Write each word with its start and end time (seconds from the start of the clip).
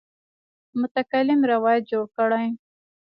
متکلم 0.79 1.39
روایت 1.51 1.83
جوړ 1.91 2.05
کړی. 2.15 2.47